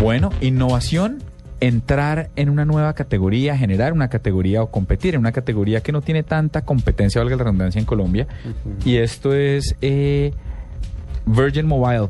Bueno, 0.00 0.30
innovación, 0.40 1.18
entrar 1.60 2.30
en 2.34 2.48
una 2.48 2.64
nueva 2.64 2.94
categoría, 2.94 3.54
generar 3.58 3.92
una 3.92 4.08
categoría 4.08 4.62
o 4.62 4.70
competir 4.70 5.14
en 5.14 5.20
una 5.20 5.30
categoría 5.30 5.82
que 5.82 5.92
no 5.92 6.00
tiene 6.00 6.22
tanta 6.22 6.62
competencia, 6.62 7.20
valga 7.20 7.36
la 7.36 7.44
redundancia, 7.44 7.78
en 7.78 7.84
Colombia. 7.84 8.26
Y 8.86 8.96
esto 8.96 9.34
es 9.34 9.76
eh, 9.82 10.32
Virgin 11.26 11.66
Mobile, 11.66 12.08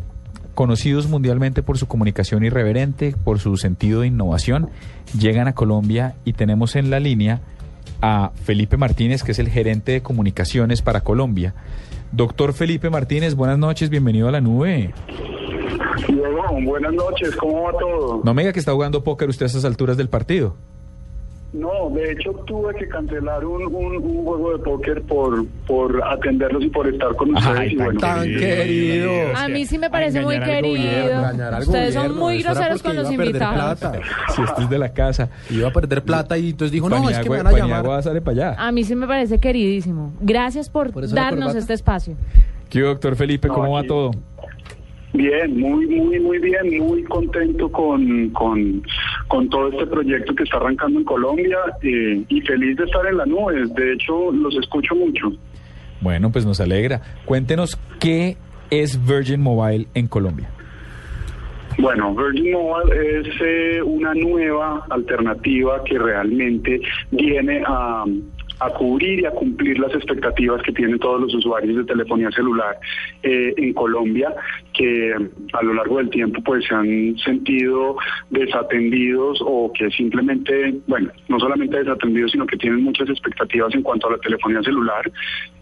conocidos 0.54 1.08
mundialmente 1.08 1.64
por 1.64 1.78
su 1.78 1.88
comunicación 1.88 2.44
irreverente, 2.44 3.16
por 3.24 3.40
su 3.40 3.56
sentido 3.56 4.02
de 4.02 4.06
innovación, 4.06 4.70
llegan 5.18 5.48
a 5.48 5.54
Colombia 5.54 6.14
y 6.24 6.34
tenemos 6.34 6.76
en 6.76 6.90
la 6.90 7.00
línea 7.00 7.40
a 8.00 8.30
Felipe 8.44 8.76
Martínez, 8.76 9.24
que 9.24 9.32
es 9.32 9.40
el 9.40 9.48
gerente 9.48 9.90
de 9.90 10.00
comunicaciones 10.00 10.80
para 10.80 11.00
Colombia. 11.00 11.54
Doctor 12.12 12.52
Felipe 12.52 12.88
Martínez, 12.88 13.34
buenas 13.34 13.58
noches, 13.58 13.90
bienvenido 13.90 14.28
a 14.28 14.30
la 14.30 14.40
nube. 14.40 14.94
Buenas 16.64 16.92
noches, 16.92 17.34
¿cómo 17.36 17.62
va 17.64 17.72
todo? 17.78 18.20
No 18.24 18.34
me 18.34 18.42
diga 18.42 18.52
que 18.52 18.60
está 18.60 18.72
jugando 18.72 19.02
póker 19.04 19.28
usted 19.28 19.44
a 19.44 19.46
estas 19.48 19.64
alturas 19.64 19.96
del 19.96 20.08
partido. 20.08 20.56
No, 21.52 21.90
de 21.92 22.12
hecho 22.12 22.30
tuve 22.46 22.72
que 22.76 22.86
cancelar 22.86 23.44
un, 23.44 23.62
un, 23.74 23.96
un 23.96 24.24
juego 24.24 24.52
de 24.56 24.62
póker 24.62 25.02
por, 25.02 25.44
por 25.66 26.00
atenderlos 26.04 26.62
y 26.62 26.68
por 26.68 26.86
estar 26.86 27.12
con 27.16 27.34
ustedes. 27.34 27.58
Ay, 27.58 27.72
y 27.72 27.76
bueno, 27.76 27.98
tan 27.98 28.22
querido. 28.22 29.10
A 29.36 29.48
mí 29.48 29.66
sí 29.66 29.76
me 29.76 29.90
parece 29.90 30.20
muy 30.20 30.38
querido. 30.38 30.78
gobierno, 31.20 31.58
Ustedes 31.58 31.94
son 31.94 32.16
muy 32.16 32.40
groseros 32.44 32.80
con 32.84 32.94
los 32.94 33.10
invitados. 33.10 33.80
plata. 33.80 34.00
Si 34.36 34.42
esto 34.42 34.62
es 34.62 34.70
de 34.70 34.78
la 34.78 34.92
casa. 34.92 35.28
Iba 35.50 35.70
a 35.70 35.72
perder 35.72 36.04
plata 36.04 36.38
y 36.38 36.50
entonces 36.50 36.70
dijo, 36.70 36.88
no, 36.88 37.10
es 37.10 37.18
que 37.18 37.28
me 37.28 37.38
Paniagua- 37.38 37.42
van 37.42 37.46
a 37.46 37.58
llamar. 37.58 37.76
Paniagua 37.82 38.02
sale 38.02 38.20
para 38.20 38.50
allá. 38.50 38.68
A 38.68 38.70
mí 38.70 38.84
sí 38.84 38.94
me 38.94 39.08
parece 39.08 39.38
queridísimo. 39.38 40.12
Gracias 40.20 40.70
por, 40.70 40.92
darnos 41.12 41.56
este 41.56 41.74
espacio. 41.74 42.14
¿Qué 42.68 42.78
doctor 42.82 43.16
Felipe? 43.16 43.48
No, 43.48 43.54
¿Cómo 43.54 43.72
va 43.72 43.80
aquí- 43.80 43.88
todo? 43.88 44.12
Bien, 45.12 45.58
muy, 45.58 45.86
muy, 45.86 46.20
muy 46.20 46.38
bien, 46.38 46.78
muy 46.78 47.02
contento 47.04 47.70
con, 47.70 48.30
con, 48.30 48.82
con 49.26 49.48
todo 49.48 49.68
este 49.68 49.86
proyecto 49.86 50.34
que 50.34 50.44
está 50.44 50.58
arrancando 50.58 51.00
en 51.00 51.04
Colombia 51.04 51.58
eh, 51.82 52.22
y 52.28 52.40
feliz 52.42 52.76
de 52.76 52.84
estar 52.84 53.04
en 53.06 53.16
la 53.16 53.26
nube. 53.26 53.66
De 53.74 53.92
hecho, 53.94 54.30
los 54.30 54.54
escucho 54.56 54.94
mucho. 54.94 55.32
Bueno, 56.00 56.30
pues 56.30 56.46
nos 56.46 56.60
alegra. 56.60 57.02
Cuéntenos 57.24 57.76
qué 57.98 58.36
es 58.70 59.04
Virgin 59.04 59.42
Mobile 59.42 59.88
en 59.94 60.06
Colombia. 60.06 60.48
Bueno, 61.78 62.14
Virgin 62.14 62.52
Mobile 62.52 63.20
es 63.20 63.26
eh, 63.40 63.82
una 63.82 64.14
nueva 64.14 64.84
alternativa 64.90 65.82
que 65.84 65.98
realmente 65.98 66.80
viene 67.10 67.62
a, 67.66 68.04
a 68.60 68.70
cubrir 68.70 69.20
y 69.20 69.24
a 69.24 69.30
cumplir 69.30 69.78
las 69.78 69.92
expectativas 69.94 70.62
que 70.62 70.72
tienen 70.72 70.98
todos 70.98 71.20
los 71.22 71.34
usuarios 71.34 71.76
de 71.76 71.84
telefonía 71.84 72.30
celular 72.30 72.78
eh, 73.22 73.54
en 73.56 73.72
Colombia, 73.72 74.34
que 74.80 75.14
a 75.52 75.62
lo 75.62 75.74
largo 75.74 75.98
del 75.98 76.08
tiempo 76.08 76.40
pues 76.42 76.64
se 76.64 76.74
han 76.74 77.14
sentido 77.18 77.96
desatendidos 78.30 79.38
o 79.44 79.70
que 79.74 79.90
simplemente, 79.90 80.74
bueno, 80.86 81.10
no 81.28 81.38
solamente 81.38 81.76
desatendidos, 81.76 82.30
sino 82.30 82.46
que 82.46 82.56
tienen 82.56 82.82
muchas 82.82 83.10
expectativas 83.10 83.74
en 83.74 83.82
cuanto 83.82 84.08
a 84.08 84.12
la 84.12 84.18
telefonía 84.18 84.62
celular. 84.62 85.12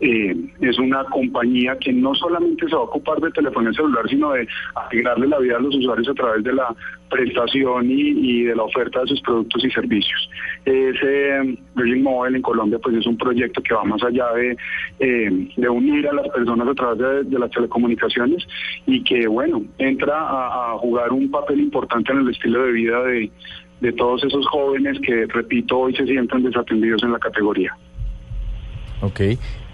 Eh, 0.01 0.37
es 0.61 0.79
una 0.79 1.03
compañía 1.07 1.77
que 1.81 1.93
no 1.93 2.15
solamente 2.15 2.69
se 2.69 2.77
va 2.77 2.83
a 2.83 2.85
ocupar 2.85 3.21
de 3.21 3.33
telefonía 3.33 3.73
celular, 3.73 4.09
sino 4.09 4.31
de 4.31 4.47
alegrarle 4.77 5.27
la 5.27 5.39
vida 5.41 5.57
a 5.57 5.61
los 5.61 5.75
usuarios 5.75 6.09
a 6.09 6.15
través 6.15 6.45
de 6.45 6.53
la 6.53 6.73
prestación 7.11 7.91
y, 7.91 8.01
y 8.01 8.43
de 8.45 8.55
la 8.55 8.63
oferta 8.63 9.01
de 9.01 9.09
sus 9.09 9.21
productos 9.23 9.65
y 9.65 9.71
servicios. 9.71 10.31
Ese 10.65 11.59
Virgin 11.75 12.03
Mobile 12.05 12.37
en 12.37 12.43
Colombia 12.43 12.79
pues 12.81 12.95
es 12.97 13.07
un 13.07 13.17
proyecto 13.17 13.63
que 13.63 13.75
va 13.75 13.83
más 13.83 14.03
allá 14.05 14.31
de, 14.35 14.57
eh, 15.01 15.49
de 15.57 15.69
unir 15.69 16.07
a 16.07 16.13
las 16.13 16.29
personas 16.29 16.69
a 16.69 16.75
través 16.75 16.99
de, 16.99 17.25
de 17.25 17.39
las 17.39 17.51
telecomunicaciones 17.51 18.47
y 18.87 19.03
que 19.09 19.27
bueno, 19.27 19.63
entra 19.79 20.15
a, 20.21 20.73
a 20.73 20.79
jugar 20.79 21.13
un 21.13 21.31
papel 21.31 21.61
importante 21.61 22.13
en 22.13 22.19
el 22.19 22.29
estilo 22.31 22.65
de 22.65 22.73
vida 22.73 23.03
de, 23.03 23.31
de 23.81 23.93
todos 23.93 24.23
esos 24.25 24.47
jóvenes 24.49 24.99
que, 25.05 25.27
repito, 25.27 25.79
hoy 25.79 25.95
se 25.97 26.05
sienten 26.05 26.43
desatendidos 26.43 27.03
en 27.03 27.13
la 27.13 27.19
categoría. 27.19 27.73
Ok. 29.01 29.21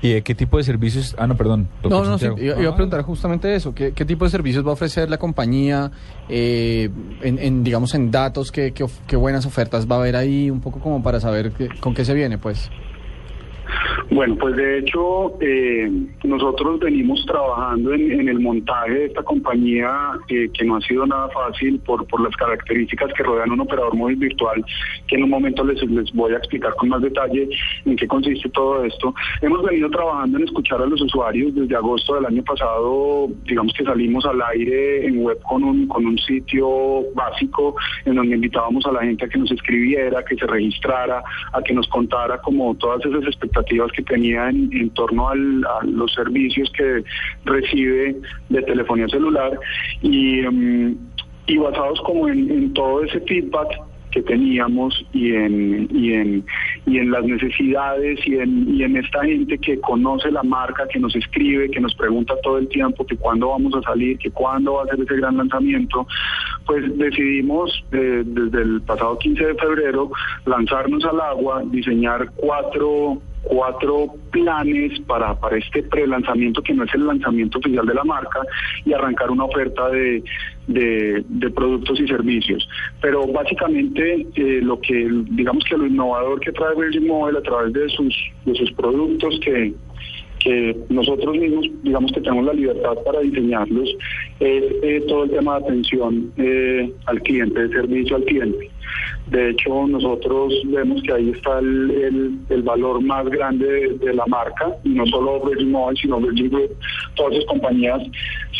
¿Y 0.03 0.13
de 0.13 0.23
qué 0.23 0.35
tipo 0.35 0.59
de 0.59 0.65
servicios? 0.65 1.17
Ah, 1.19 1.27
no, 1.27 1.35
perdón. 1.35 1.67
No, 1.89 2.05
no, 2.05 2.19
sí, 2.19 2.27
iba, 2.37 2.61
iba 2.61 2.71
a 2.71 2.75
preguntar 2.75 3.01
justamente 3.03 3.55
eso. 3.55 3.75
¿Qué, 3.75 3.93
qué 3.95 4.05
tipo 4.05 4.27
de 4.27 4.31
servicios 4.31 4.63
va 4.65 4.71
a 4.71 4.75
ofrecer 4.75 5.09
la 5.09 5.17
compañía? 5.17 5.91
Eh, 6.29 6.91
en, 7.23 7.39
en, 7.39 7.65
digamos, 7.65 7.95
en 7.95 8.11
datos, 8.11 8.53
¿qué, 8.53 8.73
qué, 8.73 8.85
of- 8.85 9.01
qué 9.07 9.17
buenas 9.17 9.47
ofertas 9.47 9.91
va 9.91 9.97
a 9.97 9.99
haber 10.01 10.17
ahí? 10.17 10.51
Un 10.51 10.61
poco 10.61 10.79
como 10.79 11.03
para 11.03 11.21
saber 11.21 11.53
qué- 11.53 11.69
con 11.81 11.95
qué 11.95 12.05
se 12.05 12.13
viene, 12.13 12.37
pues. 12.37 12.71
Bueno, 14.11 14.37
pues 14.37 14.55
de 14.55 14.79
hecho 14.79 15.35
eh, 15.41 15.91
nosotros 16.25 16.79
venimos 16.79 17.25
trabajando 17.27 17.95
en, 17.95 18.29
el 18.29 18.39
montaje 18.39 18.93
de 18.93 19.05
esta 19.07 19.23
compañía 19.23 20.13
eh, 20.29 20.51
que 20.53 20.65
no 20.65 20.77
ha 20.77 20.81
sido 20.83 21.07
nada 21.07 21.29
fácil 21.31 21.81
por, 21.81 22.07
por 22.07 22.21
las 22.21 22.35
características 22.37 23.13
que 23.15 23.23
rodean 23.23 23.53
un 23.53 23.61
operador 23.61 23.95
móvil 23.97 24.17
virtual, 24.17 24.65
que 25.09 25.17
en 25.17 25.25
un 25.25 25.31
momento 25.31 25.65
les, 25.65 25.83
les 25.89 26.13
voy 26.13 26.35
a 26.35 26.37
explicar 26.37 26.75
con 26.75 26.91
más 26.91 27.01
detalle 27.01 27.49
en 27.87 27.97
qué 27.97 28.07
consiste 28.07 28.49
todo 28.51 28.85
esto. 28.85 29.15
Hemos 29.41 29.63
venido 29.63 29.89
trabajando 29.91 30.39
en 30.39 30.45
escuchar 30.45 30.83
a 30.83 30.87
los 30.87 31.01
usuarios 31.01 31.55
desde 31.55 31.75
agosto 31.75 32.15
del 32.15 32.27
año 32.27 32.43
pasado, 32.45 33.29
digamos 33.45 33.73
que 33.73 33.85
salimos 33.85 34.25
al 34.27 34.41
aire 34.43 35.07
en 35.07 35.25
web 35.25 35.41
con 35.43 35.65
un, 35.65 35.87
con 35.89 36.05
un 36.05 36.19
sitio 36.19 36.69
básico 37.15 37.75
en 38.05 38.17
donde 38.17 38.35
invitábamos 38.35 38.85
a 38.87 38.93
la 38.93 39.01
gente 39.01 39.25
a 39.25 39.29
que 39.29 39.39
nos 39.39 39.51
escribiera, 39.51 40.25
que 40.25 40.37
se 40.37 40.47
registrara, 40.47 41.23
a 41.53 41.63
que 41.63 41.73
nos 41.73 41.89
contara 41.89 42.39
como 42.43 42.75
todas 42.77 43.05
esas 43.05 43.25
expectativas 43.25 43.91
que 43.95 44.03
tenía 44.03 44.49
en, 44.49 44.91
torno 44.91 45.29
a 45.29 45.35
los 45.35 46.13
servicios 46.13 46.71
que 46.77 47.05
recibe 47.45 48.17
de 48.49 48.63
telefonía 48.63 49.09
celular 49.09 49.59
y, 50.03 50.41
y 51.47 51.57
basados 51.59 52.01
como 52.03 52.29
en, 52.29 52.51
en 52.51 52.73
todo 52.75 53.05
ese 53.05 53.21
feedback 53.21 53.69
que 54.15 54.23
teníamos 54.23 55.05
y 55.13 55.35
en, 55.35 55.89
y 55.91 56.13
en, 56.13 56.47
y 56.87 56.99
en 56.99 57.11
las 57.11 57.25
necesidades 57.25 58.21
y 58.25 58.37
en, 58.39 58.73
y 58.73 58.85
en 58.85 58.97
esta 58.97 59.25
gente 59.25 59.59
que 59.59 59.81
conoce 59.81 60.31
la 60.31 60.45
marca, 60.45 60.87
que 60.87 61.01
nos 61.01 61.17
escribe, 61.17 61.69
que 61.69 61.81
nos 61.81 61.95
pregunta 61.97 62.35
todo 62.45 62.59
el 62.59 62.69
tiempo 62.69 63.05
que 63.05 63.17
cuándo 63.17 63.49
vamos 63.49 63.75
a 63.75 63.83
salir, 63.83 64.17
que 64.19 64.31
cuándo 64.31 64.75
va 64.75 64.85
a 64.85 64.87
ser 64.87 65.01
ese 65.01 65.17
gran 65.17 65.37
lanzamiento, 65.37 66.07
pues 66.65 66.97
decidimos 66.97 67.85
eh, 67.91 68.23
desde 68.25 68.63
el 68.63 68.83
pasado 68.83 69.19
15 69.19 69.47
de 69.47 69.55
febrero 69.57 70.13
lanzarnos 70.47 71.05
al 71.05 71.21
agua, 71.21 71.65
diseñar 71.67 72.31
cuatro 72.37 73.21
cuatro 73.45 74.07
planes 74.31 74.99
para, 75.01 75.39
para 75.39 75.59
este 75.59 75.83
pre-lanzamiento 75.83 76.63
que 76.63 76.75
no 76.75 76.85
es 76.85 76.95
el 76.95 77.07
lanzamiento 77.07 77.59
oficial 77.59 77.87
de 77.87 77.95
la 77.95 78.05
marca 78.05 78.41
y 78.85 78.93
arrancar 78.93 79.31
una 79.31 79.45
oferta 79.45 79.89
de, 79.91 80.23
de, 80.67 81.51
productos 81.51 82.01
y 82.01 82.09
servicios. 82.09 82.69
Pero 83.01 83.27
básicamente 83.27 84.27
eh, 84.35 84.61
lo 84.63 84.81
que, 84.81 85.09
digamos 85.31 85.65
que 85.65 85.77
lo 85.77 85.87
innovador 85.87 86.41
que 86.41 86.53
trae 86.53 86.75
Virgin 86.75 87.07
Mobile 87.07 87.39
a 87.39 87.43
través 87.43 87.73
de 87.73 87.89
sus, 87.91 88.15
de 88.45 88.55
sus 88.55 88.73
productos 88.73 89.39
que, 89.41 89.75
que 90.41 90.77
nosotros 90.89 91.37
mismos, 91.37 91.67
digamos 91.83 92.13
que 92.13 92.21
tenemos 92.21 92.45
la 92.45 92.53
libertad 92.53 92.95
para 93.05 93.21
diseñarlos, 93.21 93.89
es 94.41 94.65
eh, 94.83 95.05
todo 95.09 95.25
el 95.25 95.31
tema 95.31 95.59
de 95.59 95.65
atención 95.65 96.33
eh, 96.37 96.93
al 97.07 97.21
cliente, 97.23 97.67
de 97.67 97.69
servicio 97.69 98.17
al 98.17 98.25
cliente. 98.25 98.71
De 99.27 99.51
hecho, 99.51 99.87
nosotros 99.87 100.53
vemos 100.67 101.03
que 101.03 101.13
ahí 101.13 101.31
está 101.31 101.59
el, 101.59 102.45
el- 102.51 102.63
valor 102.63 103.01
más 103.03 103.27
grande 103.27 103.97
de, 104.01 104.15
la 104.15 104.25
marca, 104.27 104.77
y 104.85 104.91
no 104.91 105.07
solo 105.07 105.41
Virgin 105.45 105.71
Mobile, 105.71 105.99
sino 106.01 106.21
Virgin 106.21 106.51
Group. 106.51 106.71
Todas 107.15 107.35
las 107.35 107.45
compañías 107.47 108.03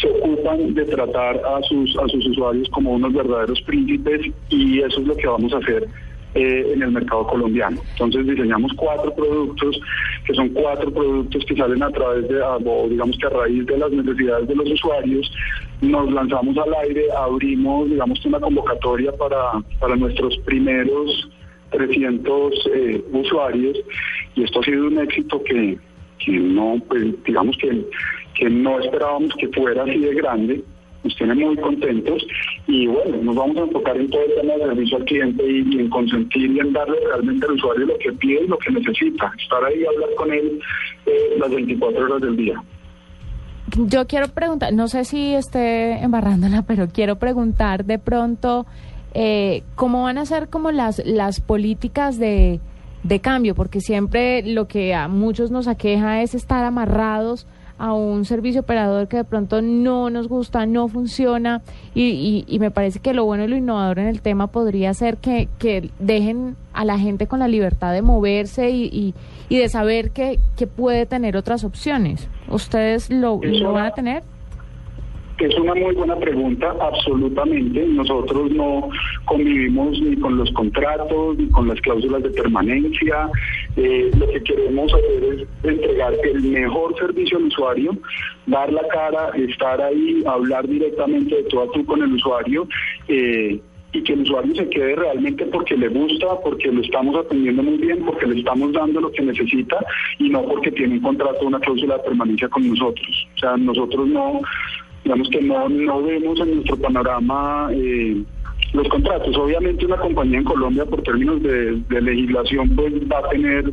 se 0.01 0.09
ocupan 0.09 0.75
de 0.75 0.85
tratar 0.85 1.37
a 1.37 1.63
sus, 1.63 1.97
a 1.99 2.09
sus 2.09 2.27
usuarios 2.27 2.69
como 2.71 2.93
unos 2.93 3.13
verdaderos 3.13 3.61
príncipes 3.63 4.21
y 4.51 4.81
eso 4.81 5.01
es 5.01 5.07
lo 5.07 5.17
que 5.17 5.27
vamos 5.27 5.53
a 5.53 5.59
hacer 5.59 5.87
eh, 6.35 6.73
en 6.73 6.83
el 6.83 6.91
mercado 6.91 7.27
colombiano. 7.27 7.81
Entonces 7.93 8.27
diseñamos 8.27 8.73
cuatro 8.77 9.15
productos, 9.15 9.81
que 10.27 10.35
son 10.35 10.49
cuatro 10.51 10.93
productos 10.93 11.45
que 11.45 11.57
salen 11.57 11.83
a 11.83 11.91
través 11.91 12.29
de, 12.29 12.41
o 12.43 12.89
digamos 12.89 13.17
que 13.19 13.27
a 13.27 13.31
raíz 13.31 13.65
de 13.67 13.79
las 13.79 13.91
necesidades 13.93 14.49
de 14.49 14.55
los 14.55 14.71
usuarios, 14.71 15.31
nos 15.81 16.11
lanzamos 16.13 16.57
al 16.59 16.75
aire, 16.87 17.05
abrimos, 17.17 17.89
digamos 17.91 18.25
una 18.27 18.41
convocatoria 18.41 19.13
para, 19.13 19.63
para 19.79 19.97
nuestros 19.97 20.37
primeros 20.39 21.29
300 21.71 22.53
eh, 22.73 23.05
usuarios 23.13 23.79
y 24.35 24.45
esto 24.45 24.61
ha 24.61 24.65
sido 24.65 24.87
un 24.87 24.99
éxito 24.99 25.43
que, 25.45 25.79
que 26.25 26.33
no, 26.33 26.77
pues 26.89 27.05
digamos 27.25 27.57
que, 27.59 27.85
que 28.35 28.51
no 28.51 28.81
esperábamos 28.81 29.33
que 29.39 29.49
fuera 29.49 29.83
así 29.83 29.99
de 29.99 30.15
grande 30.15 30.65
nos 31.05 31.15
tiene 31.17 31.35
muy 31.35 31.57
contentos. 31.57 32.27
Y 32.67 32.87
bueno, 32.87 33.17
nos 33.23 33.37
vamos 33.37 33.57
a 33.57 33.61
enfocar 33.61 33.97
en 33.97 34.11
todo 34.11 34.23
el 34.23 34.35
tema 34.41 34.55
de 34.55 34.65
servicio 34.65 34.97
al 34.97 35.05
cliente 35.05 35.45
y, 35.47 35.77
y 35.77 35.81
en 35.81 35.91
consentir 35.91 36.51
y 36.51 36.61
en 36.61 36.73
darle 36.73 36.97
realmente 37.07 37.47
al 37.47 37.53
usuario 37.53 37.87
lo 37.87 37.99
que 37.99 38.13
pide 38.15 38.45
y 38.45 38.49
lo 38.49 38.59
que 38.59 38.73
necesita, 38.73 39.33
estar 39.41 39.65
ahí 39.65 39.81
y 39.81 39.87
hablar 39.87 40.09
con 40.17 40.33
él 40.33 40.61
eh, 41.07 41.37
las 41.39 41.51
24 41.51 42.05
horas 42.05 42.21
del 42.23 42.37
día. 42.37 42.63
Yo 43.77 44.07
quiero 44.07 44.29
preguntar, 44.29 44.73
no 44.73 44.89
sé 44.89 45.05
si 45.05 45.35
esté 45.35 46.03
embarrándola, 46.03 46.63
pero 46.67 46.89
quiero 46.89 47.17
preguntar 47.17 47.85
de 47.85 47.99
pronto 47.99 48.67
eh, 49.15 49.63
cómo 49.75 50.05
van 50.05 50.19
a 50.19 50.27
ser 50.27 50.49
como 50.49 50.71
las, 50.71 51.03
las 51.05 51.41
políticas 51.41 52.19
de, 52.19 52.61
de 53.03 53.21
cambio, 53.21 53.55
porque 53.55 53.81
siempre 53.81 54.43
lo 54.43 54.69
que 54.69 54.95
a 54.95 55.09
muchos 55.09 55.51
nos 55.51 55.69
aqueja 55.69 56.23
es 56.23 56.35
estar 56.35 56.65
amarrados 56.65 57.47
a 57.79 57.93
un 57.93 58.25
servicio 58.25 58.61
operador 58.61 59.09
que 59.09 59.19
de 59.19 59.25
pronto 59.25 59.61
no 59.63 60.11
nos 60.11 60.29
gusta, 60.29 60.67
no 60.67 60.89
funciona 60.89 61.63
y, 61.95 62.45
y, 62.47 62.59
me 62.59 62.71
parece 62.71 63.01
que 63.01 63.15
lo 63.15 63.25
bueno 63.25 63.45
y 63.45 63.49
lo 63.49 63.57
innovador 63.57 63.99
en 63.99 64.07
el 64.07 64.21
tema 64.23 64.47
podría 64.47 64.95
ser 64.95 65.17
que, 65.17 65.49
que 65.59 65.91
dejen 65.99 66.57
a 66.73 66.85
la 66.85 66.99
gente 66.99 67.27
con 67.27 67.41
la 67.41 67.49
libertad 67.49 67.93
de 67.93 68.03
moverse 68.03 68.71
y, 68.71 69.15
y, 69.49 69.57
de 69.57 69.69
saber 69.69 70.11
que, 70.11 70.39
que, 70.57 70.67
puede 70.67 71.07
tener 71.07 71.37
otras 71.37 71.65
opciones. 71.65 72.29
¿Ustedes 72.49 73.11
lo, 73.11 73.41
lo 73.43 73.73
van 73.73 73.87
a 73.87 73.91
tener? 73.93 74.23
Es 75.39 75.59
una 75.59 75.75
muy 75.75 75.95
buena 75.95 76.17
pregunta, 76.17 76.75
absolutamente. 76.81 77.85
Nosotros 77.89 78.53
no 78.53 78.89
convivimos 79.25 80.01
ni 80.01 80.17
con 80.17 80.37
los 80.37 80.51
contratos, 80.53 81.37
ni 81.37 81.49
con 81.49 81.67
las 81.67 81.81
cláusulas 81.81 82.23
de 82.23 82.31
permanencia. 82.31 83.29
Eh, 83.77 84.11
lo 84.19 84.27
que 84.29 84.43
queremos 84.43 84.93
hacer 84.93 85.25
es 85.25 85.49
entregar 85.65 86.15
el 86.23 86.43
mejor 86.43 86.97
servicio 86.99 87.39
al 87.39 87.45
usuario, 87.45 87.97
dar 88.47 88.73
la 88.73 88.87
cara, 88.89 89.31
estar 89.37 89.81
ahí, 89.81 90.23
hablar 90.27 90.69
directamente 90.69 91.35
de 91.35 91.43
tú 91.45 91.61
a 91.61 91.71
tú 91.73 91.85
con 91.85 92.03
el 92.03 92.13
usuario. 92.13 92.69
Eh, 93.09 93.61
y 93.95 94.03
que 94.03 94.13
el 94.13 94.23
usuario 94.23 94.55
se 94.57 94.69
quede 94.69 94.97
realmente 94.97 95.47
porque 95.47 95.77
le 95.77 95.89
gusta, 95.89 96.41
porque 96.43 96.71
lo 96.71 96.83
estamos 96.83 97.17
atendiendo 97.17 97.63
muy 97.63 97.79
bien, 97.79 98.05
porque 98.05 98.27
le 98.27 98.41
estamos 98.41 98.73
dando 98.73 99.01
lo 99.01 99.11
que 99.13 99.23
necesita 99.23 99.79
y 100.19 100.29
no 100.31 100.43
porque 100.43 100.73
tiene 100.73 100.95
un 100.95 101.01
contrato, 101.01 101.47
una 101.47 101.61
cláusula 101.61 101.97
de 101.99 102.03
permanencia 102.03 102.49
con 102.49 102.69
nosotros. 102.69 103.29
O 103.37 103.39
sea, 103.39 103.57
nosotros 103.57 104.09
no, 104.09 104.41
digamos 105.05 105.29
que 105.31 105.41
no, 105.41 105.69
no 105.69 106.03
vemos 106.03 106.41
en 106.41 106.57
nuestro 106.57 106.77
panorama 106.77 107.71
eh, 107.73 108.21
los 108.75 108.89
contratos. 108.89 109.37
Obviamente 109.37 109.87
una 109.87 109.97
compañía 109.97 110.39
en 110.39 110.45
Colombia 110.45 110.85
por 110.85 111.03
términos 111.03 111.43
de, 111.43 112.01
legislación 112.01 112.75
pues 112.77 112.93
va 113.11 113.21
a 113.21 113.29
tener 113.31 113.73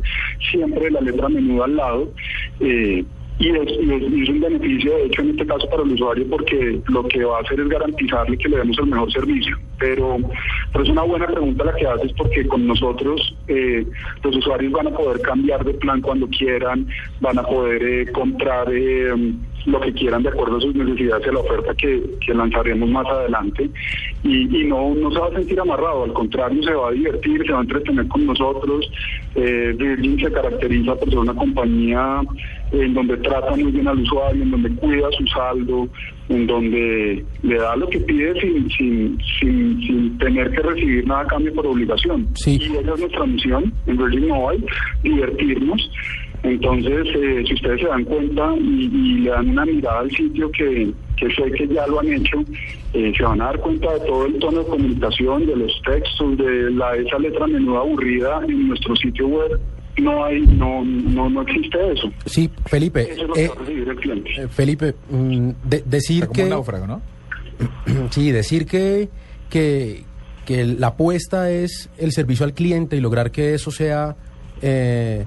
siempre 0.50 0.90
la 0.90 1.00
letra 1.00 1.28
menuda 1.28 1.64
al 1.66 1.76
lado. 1.76 2.12
Eh, 2.60 3.04
y 3.38 3.48
es, 3.48 4.28
un 4.28 4.40
beneficio, 4.40 4.94
de 4.94 5.06
hecho, 5.06 5.22
en 5.22 5.30
este 5.30 5.46
caso 5.46 5.68
para 5.68 5.82
el 5.82 5.92
usuario, 5.92 6.24
porque 6.30 6.80
lo 6.88 7.02
que 7.08 7.24
va 7.24 7.38
a 7.38 7.40
hacer 7.40 7.58
es 7.58 7.68
garantizarle 7.68 8.38
que 8.38 8.48
le 8.48 8.58
demos 8.58 8.78
el 8.78 8.86
mejor 8.86 9.10
servicio. 9.10 9.58
Pero, 9.78 10.18
pero 10.72 10.84
es 10.84 10.90
una 10.90 11.02
buena 11.02 11.26
pregunta 11.26 11.64
la 11.64 11.74
que 11.74 11.86
haces, 11.86 12.12
porque 12.14 12.46
con 12.46 12.66
nosotros 12.66 13.34
eh, 13.46 13.86
los 14.24 14.36
usuarios 14.36 14.72
van 14.72 14.86
a 14.86 14.90
poder 14.90 15.20
cambiar 15.20 15.64
de 15.64 15.74
plan 15.74 16.00
cuando 16.00 16.26
quieran, 16.28 16.86
van 17.20 17.38
a 17.38 17.42
poder 17.42 17.82
eh, 17.82 18.12
comprar 18.12 18.68
eh, 18.72 19.12
lo 19.66 19.80
que 19.80 19.92
quieran 19.92 20.22
de 20.22 20.30
acuerdo 20.30 20.56
a 20.56 20.60
sus 20.60 20.74
necesidades 20.74 21.26
y 21.26 21.34
la 21.34 21.40
oferta 21.40 21.74
que, 21.74 22.02
lanzaremos 22.32 22.88
más 22.88 23.06
adelante. 23.06 23.68
Y, 24.24 24.64
no, 24.64 24.94
no 24.94 25.10
se 25.10 25.18
va 25.18 25.26
a 25.26 25.32
sentir 25.32 25.60
amarrado, 25.60 26.04
al 26.04 26.12
contrario, 26.14 26.62
se 26.62 26.72
va 26.72 26.88
a 26.88 26.92
divertir, 26.92 27.44
se 27.44 27.52
va 27.52 27.58
a 27.58 27.62
entretener 27.62 28.08
con 28.08 28.24
nosotros. 28.24 28.90
Virgin 29.34 30.18
se 30.18 30.32
caracteriza 30.32 30.94
por 30.94 31.10
ser 31.10 31.18
una 31.18 31.34
compañía 31.34 32.22
en 32.72 32.94
donde 32.94 33.16
trata 33.18 33.54
muy 33.54 33.70
bien 33.70 33.86
al 33.86 34.00
usuario, 34.00 34.42
en 34.42 34.50
donde 34.50 34.70
cuida 34.76 35.08
su 35.16 35.26
saldo, 35.26 35.88
en 36.28 36.46
donde 36.46 37.24
le 37.42 37.56
da 37.56 37.76
lo 37.76 37.88
que 37.88 38.00
pide 38.00 38.40
sin, 38.40 38.70
sin, 38.70 39.18
sin, 39.40 40.18
tener 40.18 40.50
que 40.52 40.62
recibir 40.62 41.06
nada 41.06 41.22
a 41.22 41.26
cambio 41.26 41.52
por 41.54 41.66
obligación. 41.66 42.26
Sí. 42.34 42.58
Y 42.60 42.76
esa 42.76 42.94
es 42.94 43.00
nuestra 43.00 43.26
misión 43.26 43.72
en 43.86 43.96
Virgin 43.96 44.28
Mobile, 44.28 44.64
divertirnos. 45.02 45.90
Entonces, 46.44 47.06
eh, 47.14 47.44
si 47.46 47.54
ustedes 47.54 47.82
se 47.82 47.86
dan 47.86 48.04
cuenta 48.04 48.54
y, 48.56 48.88
le 49.20 49.30
dan 49.30 49.50
una 49.50 49.64
mirada 49.64 50.00
al 50.00 50.10
sitio 50.10 50.50
que, 50.50 50.92
que 51.16 51.30
sé 51.34 51.52
que 51.52 51.68
ya 51.68 51.86
lo 51.86 52.00
han 52.00 52.12
hecho, 52.12 52.42
eh, 52.94 53.12
se 53.16 53.22
van 53.22 53.40
a 53.42 53.46
dar 53.46 53.60
cuenta 53.60 53.92
de 53.92 54.00
todo 54.00 54.26
el 54.26 54.38
tono 54.38 54.58
de 54.58 54.66
comunicación, 54.66 55.46
de 55.46 55.56
los 55.56 55.82
textos, 55.82 56.36
de 56.38 56.70
la 56.72 56.96
esa 56.96 57.18
letra 57.18 57.46
menuda 57.46 57.80
aburrida 57.80 58.40
en 58.48 58.68
nuestro 58.68 58.96
sitio 58.96 59.28
web 59.28 59.60
no 59.98 60.24
hay, 60.24 60.40
no, 60.42 60.84
no, 60.84 61.28
no 61.28 61.42
existe 61.42 61.92
eso. 61.92 62.10
Sí, 62.26 62.50
Felipe. 62.66 63.12
Eh, 63.36 63.50
eh, 64.36 64.48
Felipe, 64.48 64.94
decir 65.84 66.28
que. 66.28 66.44
náufrago, 66.44 66.86
¿no? 66.86 67.02
sí, 68.10 68.30
decir 68.30 68.66
que, 68.66 69.08
que, 69.50 70.04
que 70.46 70.64
la 70.64 70.88
apuesta 70.88 71.50
es 71.50 71.90
el 71.98 72.12
servicio 72.12 72.44
al 72.44 72.54
cliente 72.54 72.96
y 72.96 73.00
lograr 73.00 73.30
que 73.30 73.54
eso 73.54 73.70
sea, 73.70 74.16
eh, 74.62 75.26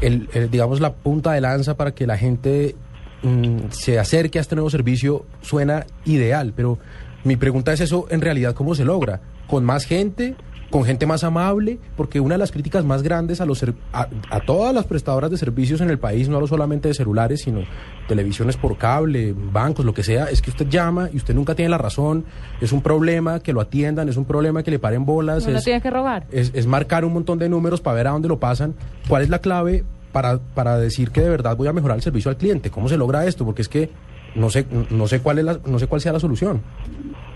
el, 0.00 0.28
digamos, 0.50 0.80
la 0.80 0.92
punta 0.92 1.32
de 1.32 1.40
lanza 1.40 1.76
para 1.76 1.94
que 1.94 2.06
la 2.06 2.18
gente 2.18 2.76
mm, 3.22 3.70
se 3.70 3.98
acerque 3.98 4.38
a 4.38 4.42
este 4.42 4.54
nuevo 4.54 4.70
servicio 4.70 5.24
suena 5.40 5.86
ideal, 6.04 6.52
pero 6.54 6.78
mi 7.24 7.36
pregunta 7.36 7.72
es 7.72 7.80
eso, 7.80 8.06
en 8.10 8.20
realidad, 8.20 8.54
¿cómo 8.54 8.74
se 8.74 8.84
logra? 8.84 9.20
¿Con 9.46 9.64
más 9.64 9.84
gente? 9.84 10.34
Con 10.72 10.84
gente 10.84 11.06
más 11.06 11.22
amable, 11.22 11.78
porque 11.96 12.18
una 12.18 12.34
de 12.34 12.38
las 12.38 12.50
críticas 12.50 12.84
más 12.84 13.02
grandes 13.02 13.40
a, 13.40 13.46
los, 13.46 13.62
a, 13.92 14.40
todas 14.40 14.74
las 14.74 14.86
prestadoras 14.86 15.30
de 15.30 15.36
servicios 15.36 15.80
en 15.82 15.90
el 15.90 15.98
país, 15.98 16.28
no 16.28 16.44
solamente 16.46 16.88
de 16.88 16.94
celulares, 16.94 17.42
sino 17.42 17.60
televisiones 18.08 18.56
por 18.56 18.78
cable, 18.78 19.34
bancos, 19.36 19.84
lo 19.84 19.92
que 19.92 20.02
sea, 20.02 20.24
es 20.24 20.40
que 20.40 20.50
usted 20.50 20.66
llama 20.68 21.10
y 21.12 21.18
usted 21.18 21.34
nunca 21.34 21.54
tiene 21.54 21.68
la 21.68 21.78
razón, 21.78 22.24
es 22.60 22.72
un 22.72 22.80
problema 22.80 23.40
que 23.40 23.52
lo 23.52 23.60
atiendan, 23.60 24.08
es 24.08 24.16
un 24.16 24.24
problema 24.24 24.62
que 24.62 24.70
le 24.70 24.78
paren 24.78 25.04
bolas. 25.04 25.46
No 25.46 25.56
es, 25.56 25.62
tiene 25.62 25.82
que 25.82 25.90
robar. 25.90 26.26
Es, 26.32 26.66
marcar 26.66 27.04
un 27.04 27.12
montón 27.12 27.38
de 27.38 27.50
números 27.50 27.82
para 27.82 27.96
ver 27.96 28.08
a 28.08 28.10
dónde 28.10 28.28
lo 28.28 28.40
pasan. 28.40 28.74
¿Cuál 29.06 29.22
es 29.22 29.28
la 29.28 29.40
clave 29.40 29.84
para, 30.10 30.38
para 30.38 30.78
decir 30.78 31.10
que 31.10 31.20
de 31.20 31.28
verdad 31.28 31.54
voy 31.54 31.68
a 31.68 31.74
mejorar 31.74 31.98
el 31.98 32.02
servicio 32.02 32.30
al 32.30 32.38
cliente? 32.38 32.70
¿Cómo 32.70 32.88
se 32.88 32.96
logra 32.96 33.26
esto? 33.26 33.44
Porque 33.44 33.60
es 33.60 33.68
que 33.68 33.90
no 34.34 34.48
sé, 34.48 34.66
no 34.90 35.06
sé, 35.06 35.20
cuál, 35.20 35.38
es 35.38 35.44
la, 35.44 35.60
no 35.66 35.78
sé 35.78 35.86
cuál 35.86 36.00
sea 36.00 36.12
la 36.12 36.20
solución. 36.20 36.62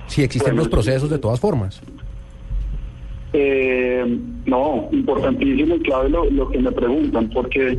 Si 0.06 0.22
existen 0.22 0.56
los 0.56 0.68
procesos 0.68 1.10
de 1.10 1.18
todas 1.18 1.38
formas. 1.38 1.82
Eh, 3.38 4.18
no, 4.46 4.88
importantísimo 4.92 5.74
y 5.74 5.80
clave 5.80 6.08
lo, 6.08 6.48
que 6.48 6.58
me 6.58 6.72
preguntan, 6.72 7.28
porque 7.28 7.78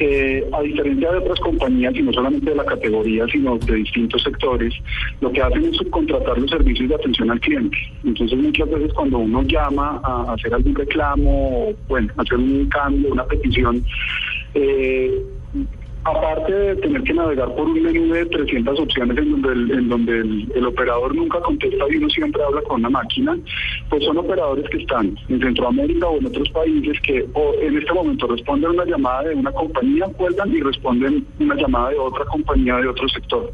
eh, 0.00 0.44
a 0.52 0.60
diferencia 0.62 1.12
de 1.12 1.18
otras 1.18 1.38
compañías, 1.38 1.94
y 1.94 2.02
no 2.02 2.12
solamente 2.12 2.50
de 2.50 2.56
la 2.56 2.64
categoría, 2.64 3.24
sino 3.28 3.58
de 3.58 3.76
distintos 3.76 4.24
sectores, 4.24 4.74
lo 5.20 5.30
que 5.30 5.40
hacen 5.40 5.66
es 5.66 5.76
subcontratar 5.76 6.36
los 6.36 6.50
servicios 6.50 6.88
de 6.88 6.96
atención 6.96 7.30
al 7.30 7.38
cliente. 7.38 7.78
Entonces, 8.02 8.36
muchas 8.40 8.68
veces 8.70 8.92
cuando 8.92 9.18
uno 9.18 9.42
llama 9.42 10.00
a 10.02 10.32
hacer 10.32 10.52
algún 10.52 10.74
reclamo, 10.74 11.72
bueno, 11.86 12.12
hacer 12.16 12.38
un 12.38 12.68
cambio, 12.68 13.12
una 13.12 13.24
petición, 13.24 13.84
eh, 14.54 15.22
aparte 16.04 16.52
de 16.52 16.76
tener 16.76 17.02
que 17.02 17.14
navegar 17.14 17.54
por 17.54 17.66
un 17.66 17.82
menú 17.82 18.12
de 18.12 18.26
300 18.26 18.80
opciones 18.80 19.18
en 19.18 19.88
donde 19.88 20.20
el, 20.20 20.66
operador 20.66 21.14
nunca 21.14 21.40
contesta 21.40 21.84
y 21.90 21.96
uno 21.96 22.08
siempre 22.10 22.42
habla 22.42 22.62
con 22.62 22.80
una 22.80 22.90
máquina, 22.90 23.36
pues 23.88 24.04
son 24.04 24.18
operadores 24.18 24.68
que 24.70 24.78
están 24.78 25.16
en 25.28 25.40
Centroamérica 25.40 26.08
o 26.08 26.18
en 26.18 26.26
otros 26.26 26.48
países 26.50 27.00
que 27.02 27.26
en 27.62 27.78
este 27.78 27.92
momento 27.92 28.26
responden 28.26 28.70
una 28.70 28.84
llamada 28.84 29.24
de 29.24 29.34
una 29.34 29.52
compañía, 29.52 30.06
cuelgan 30.16 30.54
y 30.54 30.60
responden 30.60 31.26
una 31.40 31.54
llamada 31.54 31.90
de 31.90 31.98
otra 31.98 32.24
compañía 32.26 32.76
de 32.76 32.88
otro 32.88 33.08
sector. 33.08 33.52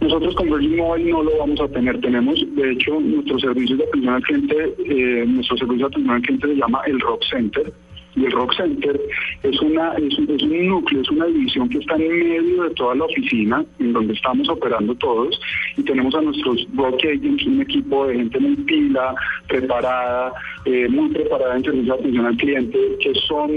Nosotros 0.00 0.34
con 0.34 0.50
Virgin 0.50 0.76
Mobile 0.76 1.10
no 1.10 1.22
lo 1.22 1.38
vamos 1.38 1.60
a 1.60 1.68
tener. 1.68 1.98
Tenemos, 2.00 2.38
de 2.56 2.72
hecho, 2.72 3.00
nuestro 3.00 3.38
servicio 3.38 3.76
de 3.76 3.84
atención 3.84 4.14
al 4.14 4.22
cliente, 4.22 4.74
eh, 4.86 5.24
nuestro 5.26 5.56
servicio 5.56 5.88
de 5.88 5.92
atención 5.92 6.14
al 6.14 6.22
cliente 6.22 6.48
se 6.48 6.56
llama 6.56 6.82
el 6.86 7.00
Rock 7.00 7.22
Center 7.30 7.72
y 8.16 8.24
el 8.24 8.32
Rock 8.32 8.54
Center 8.56 9.00
es, 9.42 9.60
una, 9.60 9.94
es, 9.94 10.18
un 10.18 10.68
núcleo, 10.68 11.02
es 11.02 11.10
una 11.10 11.26
división 11.26 11.68
que 11.68 11.78
está 11.78 11.96
en 11.96 12.08
medio 12.08 12.62
de 12.64 12.70
toda 12.70 12.94
la 12.94 13.04
oficina, 13.04 13.64
en 13.78 13.92
donde 13.92 14.14
estamos 14.14 14.48
operando 14.48 14.94
todos, 14.96 15.40
y 15.76 15.82
tenemos 15.82 16.14
a 16.14 16.20
nuestros 16.20 16.66
Rock 16.76 17.04
Agents, 17.04 17.46
un 17.46 17.60
equipo 17.60 18.06
de 18.06 18.16
gente 18.16 18.40
muy 18.40 18.56
pila, 18.56 19.14
preparada, 19.48 20.32
eh, 20.64 20.88
muy 20.88 21.08
preparada 21.10 21.56
en 21.56 21.64
servicio 21.64 21.94
de 21.94 22.00
atención 22.00 22.26
al 22.26 22.36
cliente, 22.36 22.78
que 23.00 23.14
son 23.26 23.50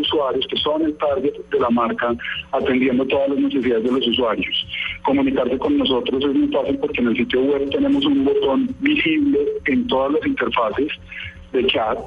usuarios, 0.00 0.46
que 0.48 0.56
son 0.56 0.82
el 0.82 0.96
target 0.96 1.34
de 1.50 1.60
la 1.60 1.70
marca, 1.70 2.14
atendiendo 2.52 3.04
todas 3.06 3.28
las 3.30 3.38
necesidades 3.38 3.84
de 3.84 3.92
los 3.92 4.06
usuarios. 4.08 4.66
Comunicarse 5.02 5.58
con 5.58 5.76
nosotros 5.76 6.24
es 6.24 6.34
muy 6.34 6.48
fácil 6.48 6.78
porque 6.78 7.00
en 7.00 7.08
el 7.08 7.16
sitio 7.16 7.42
web 7.42 7.68
tenemos 7.70 8.04
un 8.06 8.24
botón 8.24 8.74
visible 8.80 9.38
en 9.66 9.86
todas 9.86 10.12
las 10.12 10.26
interfaces 10.26 10.88
de 11.52 11.66
chat 11.66 11.98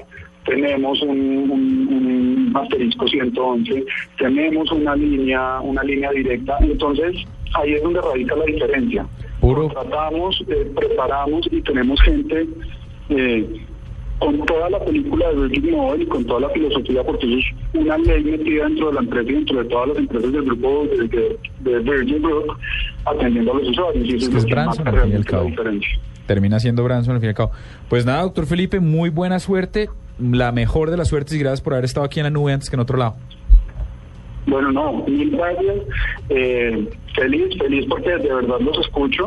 tenemos 0.46 1.02
un, 1.02 1.50
un, 1.52 2.52
asterisco 2.56 3.08
111, 3.08 3.86
tenemos 4.18 4.72
una 4.72 4.96
línea, 4.96 5.60
una 5.62 5.84
línea 5.84 6.12
directa, 6.12 6.58
entonces 6.62 7.16
ahí 7.54 7.74
es 7.74 7.84
donde 7.84 8.02
radica 8.02 8.36
la 8.36 8.46
diferencia. 8.46 9.06
Puro. 9.40 9.70
Tratamos, 9.70 10.44
eh, 10.48 10.72
preparamos 10.76 11.48
y 11.52 11.62
tenemos 11.62 12.00
gente 12.02 12.48
eh, 13.10 13.66
con 14.20 14.46
toda 14.46 14.70
la 14.70 14.80
película 14.86 15.30
de 15.30 15.48
Virgin 15.48 15.72
Mobile 15.72 16.04
y 16.04 16.08
con 16.08 16.26
toda 16.26 16.42
la 16.42 16.50
filosofía, 16.50 17.04
porque 17.04 17.40
es 17.40 17.46
una 17.74 17.98
ley 17.98 18.24
metida 18.24 18.66
dentro 18.66 18.88
de 18.88 18.94
la 18.94 19.00
empresa 19.00 19.32
y 19.32 19.34
dentro 19.34 19.64
de 19.64 19.70
todas 19.70 19.88
las 19.90 19.98
empresas 19.98 20.32
del 20.32 20.44
grupo 20.44 20.88
de, 20.88 21.80
Virgin 21.80 22.22
Group, 22.22 22.54
atendiendo 23.06 23.54
a 23.54 23.56
los 23.56 23.70
usuarios. 23.70 24.08
Y 24.08 24.16
eso 24.16 24.38
es, 24.38 24.50
la 24.50 25.44
diferencia. 25.44 26.00
Termina 26.28 26.60
siendo 26.60 26.84
Branson 26.84 27.16
al 27.16 27.20
fin 27.20 27.28
y 27.28 27.30
al 27.30 27.36
cabo. 27.36 27.52
Pues 27.90 28.06
nada, 28.06 28.22
doctor 28.22 28.46
Felipe, 28.46 28.80
muy 28.80 29.10
buena 29.10 29.40
suerte 29.40 29.90
la 30.22 30.52
mejor 30.52 30.92
de 30.92 30.98
las 30.98 31.08
suertes 31.08 31.34
y 31.34 31.40
gracias 31.40 31.62
por 31.62 31.74
haber 31.74 31.86
estado 31.86 32.06
aquí 32.06 32.20
en 32.20 32.26
la 32.26 32.30
nube 32.30 32.54
antes 32.54 32.70
que 32.70 32.76
en 32.76 32.82
otro 32.82 32.98
lado. 32.98 33.16
Bueno, 34.48 34.72
no, 34.72 35.06
mil 35.08 35.32
gracias. 35.32 35.78
Eh, 36.30 36.88
feliz, 37.16 37.58
feliz 37.58 37.86
porque 37.88 38.10
de 38.10 38.34
verdad 38.34 38.60
los 38.60 38.78
escucho. 38.80 39.26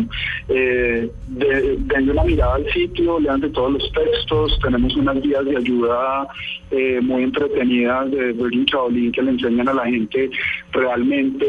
Eh, 0.49 1.09
de, 1.29 1.79
una 2.11 2.25
mirada 2.25 2.57
al 2.57 2.71
sitio, 2.73 3.21
lean 3.21 3.41
de 3.41 3.51
todos 3.51 3.73
los 3.73 3.93
textos. 3.93 4.59
Tenemos 4.63 4.95
unas 4.97 5.21
guías 5.23 5.45
de 5.45 5.57
ayuda 5.57 6.29
eh, 6.71 7.01
muy 7.01 7.23
entretenidas 7.23 8.11
de 8.11 8.33
Virgin 8.33 8.65
Shaolin 8.65 9.13
que 9.13 9.23
le 9.23 9.31
enseñan 9.33 9.69
a 9.69 9.75
la 9.75 9.87
gente 9.87 10.31
realmente 10.73 11.47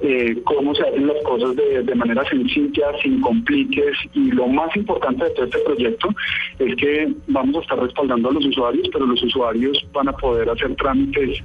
eh, 0.00 0.40
cómo 0.44 0.74
se 0.74 0.82
hacen 0.82 1.06
las 1.06 1.22
cosas 1.24 1.56
de, 1.56 1.82
de 1.82 1.94
manera 1.94 2.24
sencilla, 2.28 2.86
sin 3.02 3.20
compliques. 3.20 3.96
Y 4.14 4.30
lo 4.30 4.46
más 4.48 4.74
importante 4.76 5.24
de 5.24 5.30
todo 5.30 5.44
este 5.44 5.58
proyecto 5.58 6.08
es 6.58 6.74
que 6.76 7.12
vamos 7.26 7.56
a 7.56 7.60
estar 7.60 7.78
respaldando 7.80 8.30
a 8.30 8.32
los 8.32 8.46
usuarios, 8.46 8.88
pero 8.92 9.06
los 9.06 9.22
usuarios 9.22 9.86
van 9.92 10.08
a 10.08 10.12
poder 10.12 10.48
hacer 10.48 10.74
trámites 10.76 11.42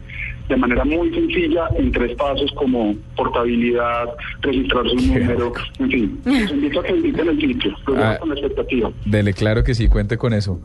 de 0.50 0.58
manera 0.58 0.84
muy 0.86 1.10
sencilla 1.12 1.68
en 1.78 1.92
tres 1.92 2.16
pasos 2.18 2.52
como 2.56 2.96
portabilidad, 3.16 4.10
registrar 4.42 4.88
su 4.90 4.96
número, 4.96 5.54
en 5.80 5.90
fin. 5.90 6.22
Los 6.26 6.52
invito 6.52 6.80
a 6.80 6.84
que 6.84 6.94
visiten 6.94 7.30
el 7.30 7.40
sitio, 7.40 7.72
dejo 7.88 7.98
Ah. 8.04 8.18
con 8.20 8.30
la 8.30 8.36
expectativa. 8.36 8.92
Dele, 9.06 9.34
claro 9.34 9.64
que 9.64 9.74
sí, 9.74 9.88
cuente 9.88 10.18
con 10.18 10.34
eso. 10.34 10.60